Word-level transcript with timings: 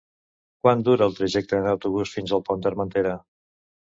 Quant 0.63 0.79
dura 0.87 1.07
el 1.09 1.13
trajecte 1.19 1.59
en 1.63 1.69
autobús 1.73 2.13
fins 2.17 2.35
al 2.37 2.43
Pont 2.47 2.65
d'Armentera? 2.67 3.13